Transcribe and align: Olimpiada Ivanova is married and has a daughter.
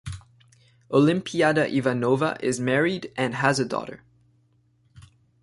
Olimpiada 0.89 1.67
Ivanova 1.71 2.35
is 2.41 2.59
married 2.59 3.13
and 3.15 3.35
has 3.35 3.59
a 3.59 3.65
daughter. 3.65 4.01